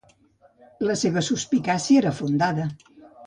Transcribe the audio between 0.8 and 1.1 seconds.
La